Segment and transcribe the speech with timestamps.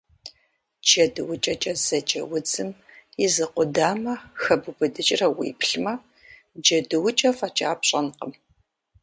[0.85, 2.69] Джэдуукӏэкӏэ зэджэ удзым
[3.25, 5.93] и зы къудамэ хэбубыдыкӏрэ уеплъмэ,
[6.63, 8.31] джэдуукӏэ фӏэкӏа пщӏэнкъым.